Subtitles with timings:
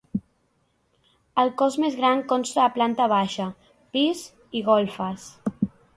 [1.43, 3.49] El cos més gran consta de planta baixa,
[3.99, 4.25] pis
[4.61, 5.29] i golfes.